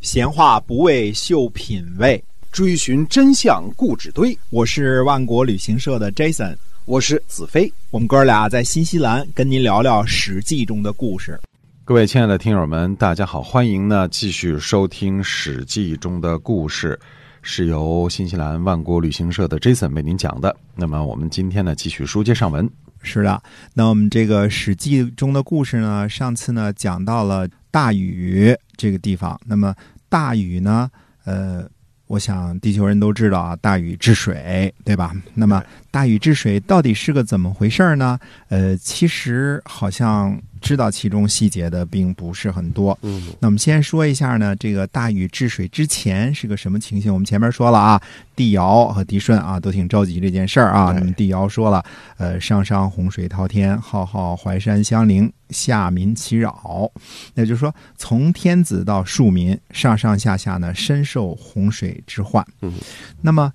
[0.00, 4.36] 闲话不为秀品味，追寻真相故纸堆。
[4.48, 7.70] 我是万国旅行社的 Jason，我是子飞。
[7.90, 11.38] 我们哥俩在新西兰跟您聊聊《史记》中的故事。
[11.84, 16.98] 各位亲爱的听友们，大家好，欢迎呢继续收听《史记》中的故事，
[17.42, 20.56] 是由新西兰万国旅行社的 Jason 为您讲的。
[20.74, 22.66] 那么我们今天呢继续书接上文。
[23.02, 23.42] 是的，
[23.74, 29.40] 那我们这个《史记》中的故事呢，上次呢讲到了大禹这个地方。
[29.46, 29.74] 那么
[30.08, 30.90] 大禹呢，
[31.24, 31.68] 呃，
[32.06, 35.14] 我想地球人都知道啊，大禹治水，对吧？
[35.34, 38.18] 那么大禹治水到底是个怎么回事呢？
[38.48, 40.40] 呃，其实好像。
[40.60, 42.96] 知道其中细节的并不是很多。
[43.02, 47.12] 嗯，那我们先说一下呢，这个大禹治水之前是个什么情形？
[47.12, 48.00] 我们前面说了啊，
[48.36, 50.92] 帝尧和帝舜啊都挺着急这件事儿啊。
[50.92, 51.84] 那么帝尧说了，
[52.18, 56.90] 呃，上上洪水滔天，浩浩淮山相邻，下民其扰。
[57.34, 62.46] 那就是说，从天子到庶民，上上下下呢，深受洪水之患。
[62.62, 62.74] 嗯，
[63.22, 63.52] 那么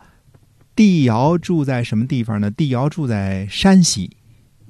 [0.75, 2.51] 帝尧住在什么地方呢？
[2.51, 4.17] 帝尧住在山西，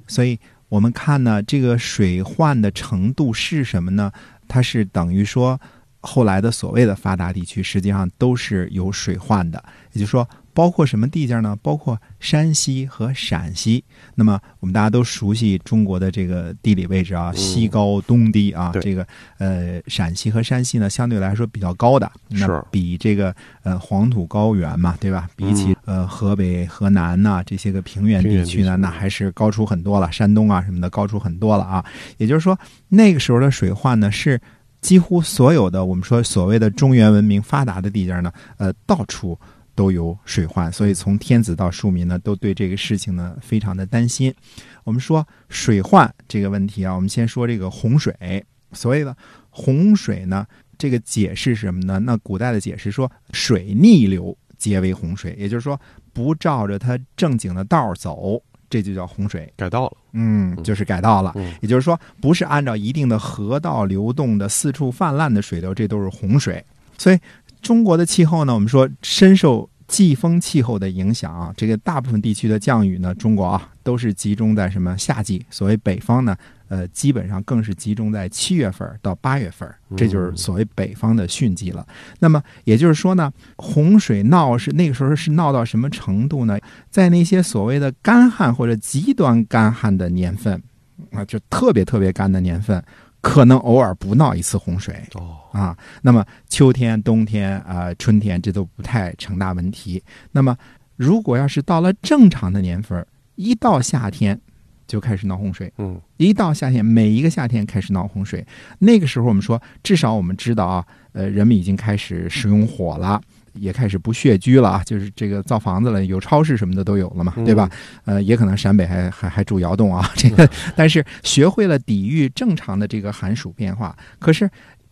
[0.06, 0.38] 所以。
[0.68, 4.12] 我们看呢，这个水患的程度是什么呢？
[4.48, 5.60] 它是等于说，
[6.00, 10.28] 后来的所谓的发达地区，实际上都是有水患的，也就是说。
[10.56, 11.54] 包括什么地界呢？
[11.60, 13.84] 包括山西和陕西。
[14.14, 18.72] 那么我们大家都熟悉中国的这个地理位置啊，西高东低啊。
[18.80, 25.28] 这个呃，陕西和山西呢，相对来说比较高的，那比这个呃黄土高原嘛，对吧？
[25.36, 30.10] 比起呃河北、河南呐这些个平原地区呢，那还是高出很多了。
[30.10, 31.84] 山东啊什么的高出很多了啊。
[32.16, 34.40] 也就是说，那个时候的水患呢，是
[34.80, 39.38] 几乎所有的我们说所谓的中原文明发达的地界呢，呃，到处。
[39.76, 44.34] 都有水患，所以从天子到庶民呢，都对这个事情呢非常的担心。
[44.82, 48.44] 我们说水患这个问题啊，我们先说这个洪水。
[48.72, 49.16] 所谓的
[49.50, 50.44] 洪水呢，
[50.76, 52.00] 这个解释是什么呢？
[52.00, 55.80] 那古代的解释说，水逆流皆为洪水，也就是说
[56.12, 59.52] 不照着它正经的道走，这就叫洪水。
[59.56, 61.34] 改道了，嗯，就是改道了。
[61.60, 66.64] 也就是说，不是按照一定的河道流动的四处泛滥的水流，这都是洪水。
[66.96, 67.18] 所以。
[67.66, 71.52] 中国的气候呢，我们说深受季风气候的影响啊。
[71.56, 75.44] 这个大部分地区的降雨呢，中国啊都是集中在什么夏季？
[75.50, 76.36] 所谓北方呢，
[76.68, 81.84] 呃，基本上更是集中在七月份到八月份，这就是所谓北方的汛季了。
[82.20, 86.56] 那么也就是说呢，洪水闹是那个时候是闹到什么程度呢？
[86.88, 90.62] 在那些所谓的干旱或者极端干旱的年份
[91.10, 92.80] 啊，就特别特别干的年份。
[93.26, 100.00] 可能偶尔不闹一次洪水哦啊，那么秋天、冬天啊、春天这都不太成大问题。
[100.30, 100.56] 那么
[100.94, 103.04] 如果要是到了正常的年份，
[103.34, 104.40] 一到夏天
[104.86, 105.70] 就开始闹洪水。
[105.78, 108.46] 嗯，一到夏天，每一个夏天开始闹洪水，
[108.78, 113.20] 那个时候我们说，至少我们知道啊，呃，人们已经开始使用火了。
[113.58, 117.68] 也开始不穴居了啊，就是这个造房子了，有超市什么的都有了嘛，对吧？
[118.04, 123.96] 呃，也可能陕北还还还住窑洞啊， 这个， 但是学会了抵御正常的这个寒暑变化。
[124.18, 124.48] 可是，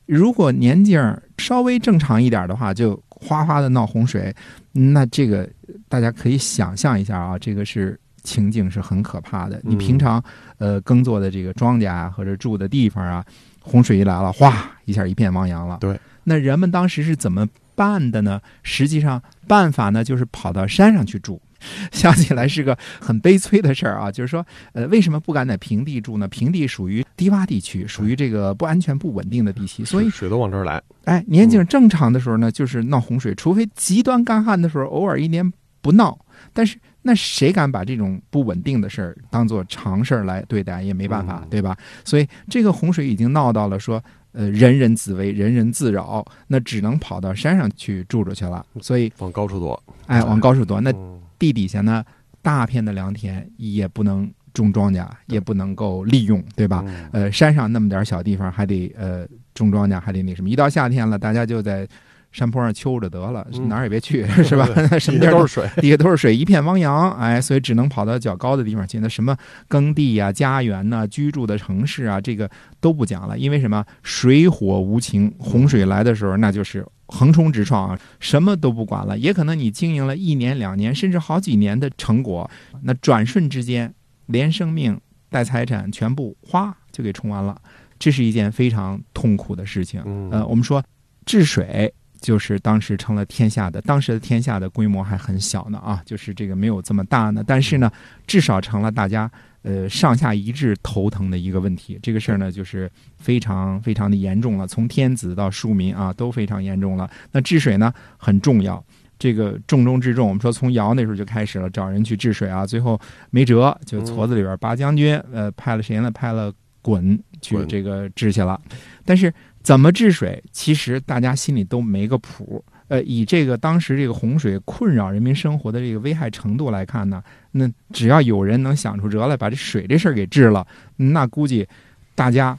[0.06, 1.00] 如果年景
[1.38, 4.34] 稍微正常一点的话，就哗哗的闹洪水，
[4.72, 5.48] 那这个
[5.88, 9.60] 大家可以想象一下啊，这个是情景是很可怕的。
[9.62, 10.22] 你平常
[10.58, 13.24] 呃耕作的这个庄稼啊，或者住的地方啊，
[13.60, 15.78] 洪水一来了，哗一下一片汪洋了。
[15.80, 17.46] 对，那人们当时是怎么？
[17.74, 18.40] 办的呢？
[18.62, 21.40] 实际上办法呢，就是跑到山上去住。
[21.92, 24.12] 想起来是个很悲催的事儿啊。
[24.12, 26.28] 就是说，呃，为什么不敢在平地住呢？
[26.28, 30.82] 平地属于低洼地区，属于这个不安全、不稳定的地区，所以水都往这儿来。
[31.04, 36.18] 哎，年景正常的时候呢，就是闹洪水，除非极端干旱的时候，偶尔一年不闹。
[36.52, 40.82] 但是那谁敢把这种不稳定的事儿当做常事儿来对待？
[40.82, 41.74] 也没办法，对吧？
[42.04, 44.02] 所以这个洪水已经闹到了说。
[44.34, 48.64] 呃，人人自危，人人自扰，那只能跑到山上去住着去了。
[48.82, 50.80] 所以往高处躲，哎，往高处躲。
[50.80, 50.92] 那
[51.38, 52.04] 地底下呢，
[52.42, 56.84] 大片的良田也不能种庄稼，也不能够利用，对吧？
[57.12, 60.50] 呃，山上那么点小地方，还得呃种庄稼，还得那什么。
[60.50, 61.88] 一到夏天了，大家就在。
[62.34, 64.66] 山坡上秋着得了，哪儿也别去， 是吧？
[64.98, 67.12] 什么地儿都是水，底下都是水，一片汪洋。
[67.12, 68.98] 哎，所以只能跑到较高的地方去。
[68.98, 69.36] 那什么
[69.68, 72.50] 耕地呀、家园呐、居住的城市啊，这个
[72.80, 73.38] 都不讲了。
[73.38, 73.84] 因为什么？
[74.02, 79.16] 水火无情，洪水来的时候，那就是横冲直撞啊，什么都不管了。
[79.16, 82.50] 也可能你经营了一年、两年，甚至好几年的成果，
[82.82, 83.94] 那转瞬之间，
[84.26, 85.00] 连生命
[85.30, 87.56] 带财产全部哗就给冲完了。
[87.96, 90.02] 这是一件非常痛苦的事情。
[90.32, 90.82] 呃，我们说
[91.24, 91.94] 治水。
[92.24, 97.44] 就是当时成了天下的，当时的天下的规模还很小呢啊，就是这个没有这么大呢。
[97.46, 97.92] 但是呢，
[98.26, 99.30] 至少成了大家
[99.60, 101.98] 呃上下一致头疼的一个问题。
[102.02, 107.10] 这个事儿呢，就是非常非常的严重了，从天子到庶民啊都非常严重了。
[107.30, 108.82] 那治水呢很重要，
[109.18, 110.26] 这个重中之重。
[110.26, 112.98] 我们说从尧那时候就开始了，找人去治水啊，最后
[113.28, 116.10] 没辙，就矬子里边拔将军，呃，派了谁呢？
[116.10, 116.50] 派了
[116.82, 118.58] 鲧去这个治去了。
[119.04, 119.30] 但是
[119.64, 122.64] 怎么治水，其实大家心里都没个谱。
[122.88, 127.20] 呃，以这个当时这个洪水困扰人民生活的这个危害程度来看呢，
[127.50, 130.64] 那只要有人能想出辙来把这水这事儿给治了，
[130.96, 131.66] 那估计
[132.14, 132.56] 大家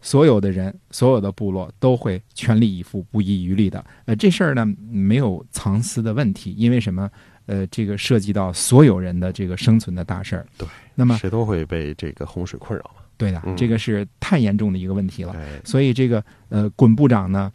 [0.00, 3.84] 所有的人、所有的部落都会全力以赴、不遗余力的。
[4.06, 7.08] 呃，这事儿呢没有藏私的问题，因为什么？
[7.44, 10.44] 呃，这个涉及到所有人的这个生存的大事儿。
[10.58, 10.66] 对，
[10.96, 13.02] 那么谁都会被这个洪水困扰嘛。
[13.16, 15.32] 对的，嗯这个是太严重的一个问题了。
[15.32, 17.50] 哎，所以这个呃，鲧部长呢，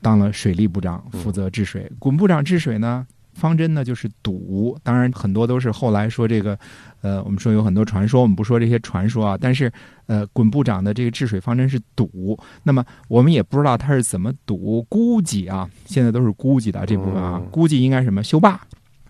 [0.00, 1.90] 当了水利部长，嗯负责治水。
[1.98, 4.78] 鲧部长治水呢，方针呢就是堵。
[4.82, 6.58] 当然，很多都是后来说这个，
[7.00, 9.38] 呃，我们说有很多传说，我们不说这些传说啊。
[9.40, 9.72] 但是，
[10.06, 12.38] 呃，鲧部长的这个治水方针是堵。
[12.62, 18.60] 那么，我们也不知道他是怎么堵，估计啊，现在都是估计的这部分啊嗯，估计应该什么修坝。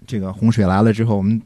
[0.07, 1.41] 这个洪水来了之后，我们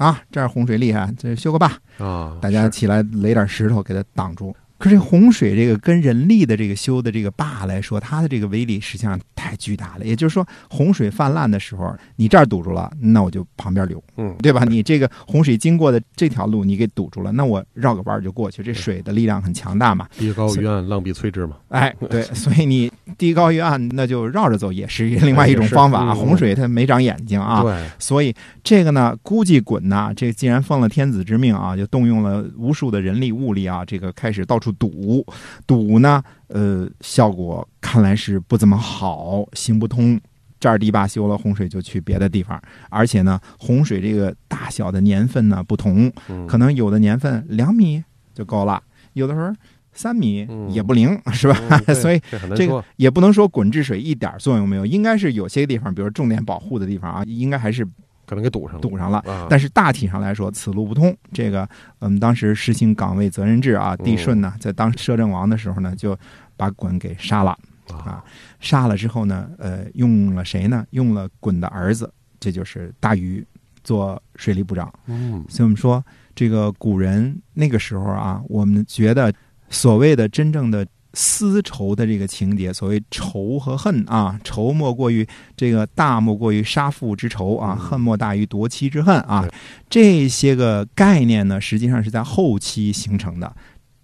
[0.00, 1.70] 啊，这儿洪水厉害，这修个坝。
[1.98, 4.56] 啊，大家起来垒点石头给它挡住。
[4.80, 10.06] 可是洪水这个跟人力的这个修的这个坝来说，它的这个威力实际上太巨大了。
[10.06, 14.64] 也就是说，洪水泛滥的时候，你这儿堵住了，那我就旁边流，嗯，对吧？
[14.64, 18.62] 你这个洪水经过的这条路你给堵住了，那我绕个弯儿就过去。
[18.62, 21.56] 这水的力量很强大嘛，地高于岸，浪必摧之嘛。
[21.68, 28.34] 哎，对，所以你地高于岸，那就绕着走也是另外一种方法洪水它没长眼睛啊，对，所以
[28.64, 35.24] 这个呢，估计鲧呐，这既然奉了天子之命啊，就动用了无数的人力物力啊，这个开始到处堵，
[35.66, 40.20] 堵呢，呃，效果看来是不怎么好，行不通。
[40.58, 48.82] 这儿堤坝修了，洪水就去别的地方，而且呢，洪水这个大小的年份呢不同，嗯可能有的年份两米就够了，
[49.14, 49.50] 有的时候
[49.94, 51.58] 三米嗯也不灵， 是吧？
[51.86, 52.20] 嗯所以
[52.54, 52.84] 这个。
[52.96, 57.82] 也不能说滚治水一点作用没有，应该是有些地方，比如重点保护的地方啊，应该还是
[58.30, 59.18] 可能给堵上了，堵上了。
[59.26, 61.12] 啊，但是大体上来说，此路不通。
[61.32, 61.68] 这个
[61.98, 66.16] 我们当时实行岗位责任制啊，嗯帝舜呢在当摄政王的时候呢，就
[66.56, 67.58] 把鲧给杀了。
[67.88, 68.22] 啊，
[68.60, 70.86] 杀了之后呢，呃，用了谁呢？
[70.90, 73.44] 用了鲧的儿子，这就是大禹
[73.82, 74.92] 做水利部长。
[75.06, 76.00] 嗯，所以我们说，
[76.32, 79.34] 这个古人那个时候啊，我们觉得
[79.70, 85.26] 所谓的真正的丝绸的这个情节，所谓仇和恨啊，仇莫过于
[85.56, 87.86] 这个大莫过于杀父之仇啊，嗯。
[87.86, 89.48] 恨莫大于夺妻之恨啊，
[89.88, 93.54] 这些个概念呢，实际上是在后期形成的。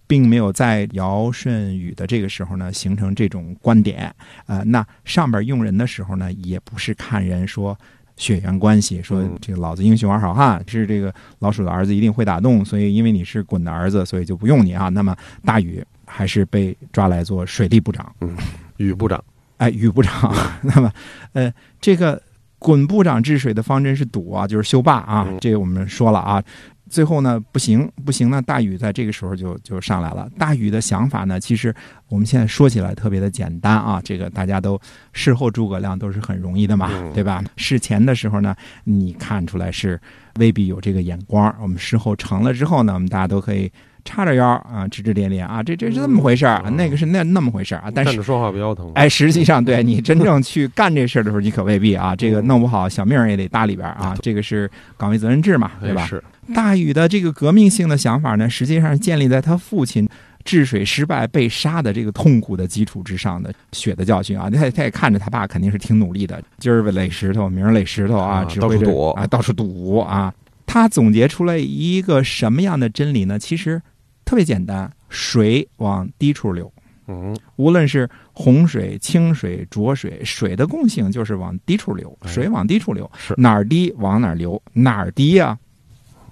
[0.09, 4.15] 并没有在尧舜禹的这个时候呢形成这种观点，
[4.47, 7.77] 呃，那上边用人的时候呢，也不是看人说
[8.17, 14.89] 血缘关系，说嗯这个老子英雄儿好汉，是这个老鼠的儿子一定会打洞，所以因为你是鲧的儿子，所以就不用你啊。
[14.89, 15.15] 那么
[15.45, 18.35] 大禹还是被抓来做水利部长，嗯
[18.79, 19.23] 禹部长，
[19.59, 20.35] 哎，禹部长。
[20.63, 20.93] 那么，
[21.35, 22.21] 呃，这个
[22.59, 26.43] 鲧部长治水的方针是堵啊，就是修坝啊嗯，这个我们说了啊。
[26.89, 30.29] 最后呢，不行，不行呢，大禹在这个时候就就上来了。
[30.39, 31.75] 大禹的想法呢，其实
[32.09, 34.81] 我们现在说起来特别的简单啊，这个大家都
[35.13, 37.43] 事后诸葛亮都是很容易的嘛，嗯对吧？
[37.57, 38.55] 事前的时候呢，
[38.85, 40.01] 你看出来是
[40.39, 43.71] 未必有这个眼光，我们事后成了之后呢，我们大家都可以
[44.07, 48.91] 叉着腰啊，指指点点啊，这这是这么回事儿，嗯那个是那那么回事儿啊，但是说话不腰疼。
[48.95, 52.17] 哎，实际上对你真正去干这事儿的时候，你可未必啊。
[52.17, 54.17] 这个弄不好，小命儿也得搭里边儿啊。
[54.23, 56.03] 这个是岗位责任制嘛，对吧？
[56.03, 60.09] 哎是，大禹的这个革命性的想法呢，实际上是建立在他父亲
[60.45, 64.49] 治水失败被杀的这个痛苦的基础之上的血的教训啊。
[64.49, 70.33] 他他也看着他爸肯定是挺努力的，今儿垒石头，明儿垒石头啊，啊指挥着到处堵啊，到处堵啊。
[70.69, 73.39] 他总结出来一个什么样的真理呢？
[73.39, 73.81] 其实
[74.27, 76.71] 特别简单，水往低处流。
[77.07, 85.57] 嗯，无论是洪水、清水、浊水，水的共性就是往低处流，哎水往低处流，是哪儿低往哪儿流，哪儿低呀、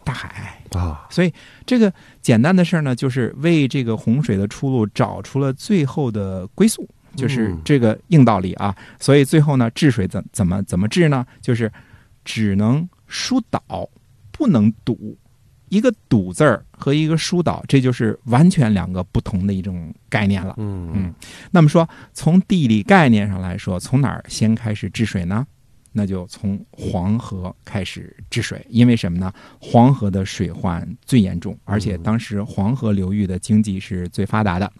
[0.03, 0.61] 大海。
[0.73, 1.33] 啊，所以
[1.65, 8.75] 这个简单的事儿呢，就是为这个洪水的出路找出了最后的归宿，就是嗯这个硬道理啊。
[8.99, 11.25] 所以最后呢，治水怎怎么怎么治呢？
[11.41, 11.71] 就是
[12.25, 13.89] 只能疏导，
[14.33, 15.17] 不能堵。
[15.75, 20.55] 一个“堵”字儿和一个疏导，这就是完全两个不同的一种概念了。
[20.59, 21.15] 嗯嗯，
[21.51, 25.45] 那么说，从地理概念上来说，从哪儿先开始治水呢？
[25.97, 29.33] 那就从黄河开始治水，因为什么呢？
[29.61, 34.73] 黄河的水患最严重，而且当时黄河流域的经济是最发达的。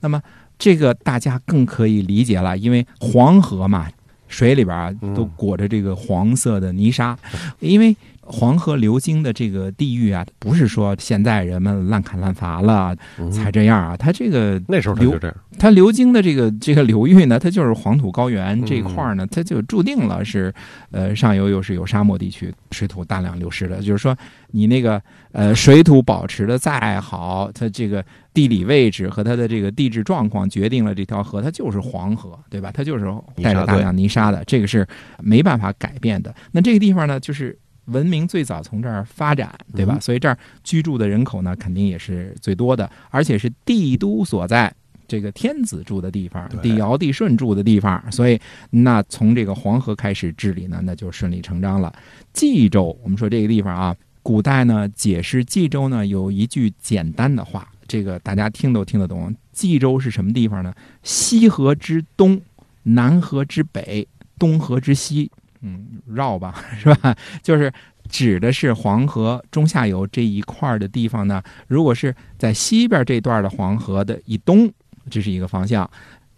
[0.00, 0.20] 那么
[0.58, 3.88] 这个大家更可以理解了，因为黄河嘛，
[4.28, 7.18] 水里边都裹着这个黄色的泥沙，
[7.60, 7.96] 因为
[8.30, 20.52] 黄河流经的这个地域啊，不是说现在人们滥砍滥伐了嗯才这样啊，它这个那时候他流就这样，它流经的这个这个流域呢，它就是黄土高原嗯这一块儿呢，它就注定了是，
[20.90, 23.80] 呃，上游又是有沙漠地区，水土大量流失的。
[23.80, 24.14] 就是说，
[24.50, 25.00] 你那个
[25.32, 28.04] 呃水土保持的再好，它这个
[28.34, 32.70] 地理位置和它的这个地质状况决定了这条河它就是黄河，对吧？
[32.74, 33.06] 它就是
[33.42, 34.86] 带着大量泥沙的，这个是
[35.18, 36.34] 没办法改变的。
[36.52, 37.58] 那这个地方呢，就是。
[37.88, 39.96] 文明最早从这儿发展，对吧？
[39.96, 44.72] 嗯所以这儿居住的人口呢，肯定也是最多的，而且是帝都所在。
[45.06, 48.38] 这个天子住的地方，帝尧帝舜住的地方，所以
[48.70, 51.90] 那从这个黄河开始治理呢，那就顺理成章了。
[52.34, 59.34] 冀州，我们说这个地方啊，古代呢解释冀州呢有一句简单的话，这个大家听都听得懂。
[59.54, 60.74] 冀州是什么地方呢？
[61.02, 62.38] 西河之东，
[62.82, 64.06] 南河之北，
[64.38, 65.30] 东河之西。
[65.62, 67.14] 嗯，绕吧，是吧？
[67.42, 67.72] 就是
[68.08, 71.42] 指的是黄河中下游这一块儿的地方呢。
[71.66, 74.70] 如果是在西边这段的黄河的以东，
[75.10, 75.84] 这是一个方向；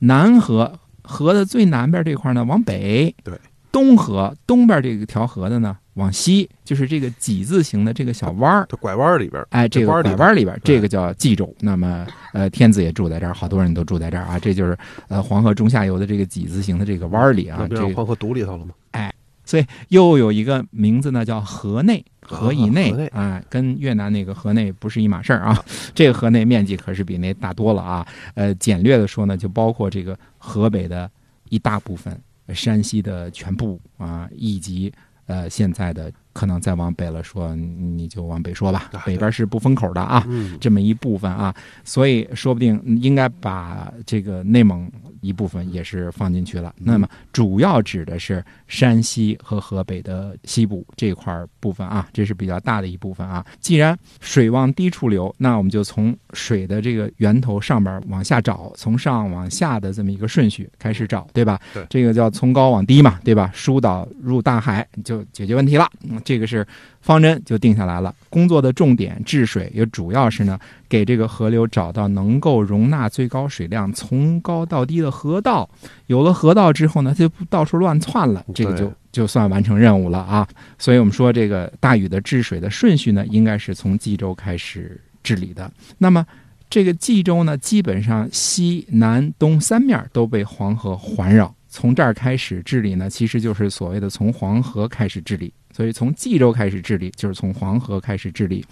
[0.01, 3.39] 南河河的最南边这块呢，往北；对，
[3.71, 8.67] 东河东边这个条河的呢，往西，就是这个几字形的这个小弯儿。
[8.69, 11.53] 它拐弯里边，哎，这个弯里拐弯里边，这个叫冀州。
[11.61, 14.39] 那么，呃，天子也住在这儿，好多人都住在这儿啊。
[14.39, 14.77] 这就是
[15.09, 17.67] 呃黄河中下游的这个几字形的这个弯儿里啊。
[17.69, 18.75] 不这黄河堵里头了吗？
[18.93, 25.65] 哎所以又有一个名字呢，叫河内，河以内啊，哎，跟越南那个河内不是一码事儿啊。
[25.93, 28.07] 这个河内面积可是比那大多了啊。
[28.35, 31.11] 呃，简略的说呢，就包括这个河北的
[31.49, 32.17] 一大部分，
[32.55, 34.93] 山西的全部啊，以及
[35.31, 40.27] 呃现在的可能再往北了说，你就往北说吧啊，北边是不封口的啊。
[40.29, 46.75] 嗯，这么一部分啊，所以说不定应该把这个内蒙一部分也是放进去了。
[46.79, 53.45] 那么主要指的是山西和河北的西部这块儿部分啊，这是比较大的一部分啊。
[53.61, 61.61] 既然水往低处流，那我们就从水的这个源头上边往下找，从上往下的这么一个顺序开始找，对吧？
[61.73, 63.51] 对这个叫从高往低嘛，对吧？
[63.55, 65.89] 疏导入大海就解决问题了。
[66.09, 66.67] 嗯，这个是
[67.01, 68.15] 方针就定下来了。
[68.29, 75.69] 工作的重点治水也主要是呢，给这个河流找到能够容纳最高水量、从高到低的河道。
[76.07, 80.47] 有了河道之后呢，它就不到处乱窜了，这个就就算完成任务了啊。
[80.79, 85.71] 所以我们说这个大禹的治水的顺序呢，应该是从冀州开始治理的。
[85.99, 86.25] 那么
[86.69, 91.53] 这个冀州呢，基本上西南东三面都被黄河环绕。
[91.69, 95.53] 从这儿开始治理呢，其实就是所谓的从黄河开始治理。
[95.73, 98.65] 所以从冀州开始治理，就是从黄河开始治理。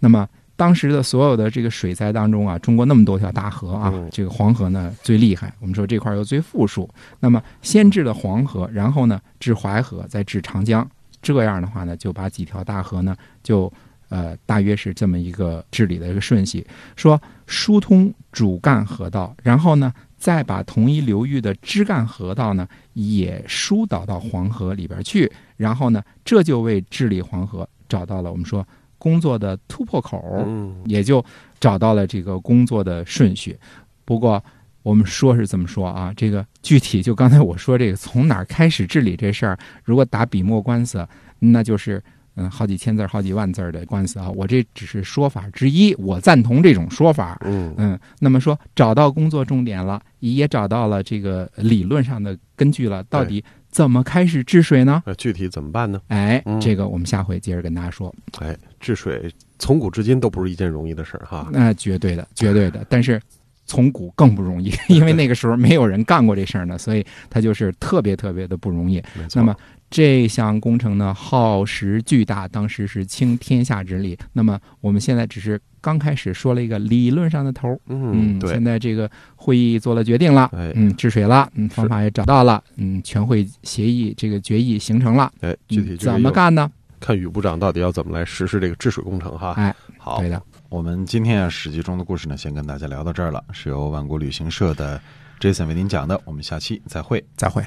[0.00, 5.52] 那么当时的所有的这个水灾当中啊，中国那么多条大河啊，嗯这个黄河呢最厉害。
[5.60, 6.88] 我们说这块儿又最富庶。
[7.20, 10.88] 那么先治了黄河，然后呢治淮河，再治长江。
[11.20, 13.72] 这样的话呢，就把几条大河呢就
[14.08, 16.66] 呃大约是这么一个治理的一个顺序，
[16.96, 19.92] 说疏通主干河道，然后呢
[20.22, 28.64] 再把同一流域的枝干河道呢也疏导到黄河里边去，然后呢这就为治理黄河找到了我们说
[28.98, 30.22] 工作的突破口。
[30.46, 31.24] 嗯，也就
[31.58, 33.58] 找到了这个工作的顺序。
[34.04, 34.40] 不过
[34.84, 41.04] 我们说是这么说啊，这个具体就刚才我说这个从哪儿开始治理这事儿，如果打笔墨官司，
[41.40, 42.00] 那就是
[42.36, 44.30] 嗯好几千字儿、好几万字儿的官司啊。
[44.30, 47.40] 我这只是说法之一，我赞同这种说法。
[47.44, 55.02] 嗯，嗯，那么说找到工作重点了，也找到了这个理论上的根据了，到底怎么开始治水呢？
[55.06, 56.00] 那具体怎么办呢？
[56.08, 58.14] 哎嗯，这个我们下回接着跟大家说。
[58.38, 61.48] 哎，治水从古至今都不是一件容易的事儿哈。
[61.52, 62.84] 那、绝对的，绝对的。
[62.88, 63.20] 但是
[63.64, 69.02] 从古更不容易，因为那个时候没有人干过这事儿呢，所以他就是特别特别的不容易。
[69.34, 69.54] 那么
[69.92, 74.18] 这项工程呢，耗时巨大，当时是倾天下之力。
[74.32, 86.70] 那么我们现在只是刚开始说了一个理论上的头儿，嗯，对现，在这个会议做了决定了，哎嗯，治水了，嗯，方法也找到了，嗯，全会协议这个决议形成了，哎，具体怎么干呢？
[86.98, 89.52] 看宇部长到底要怎么来实施这个治水工程哈。
[89.58, 94.98] 哎，好对，的，我们今天啊《史记》中的故事呢，先跟大家聊到这儿了，是由万国旅行社的
[95.38, 97.22] Jason 为您讲的，我们下期再会。
[97.36, 97.62] 再会。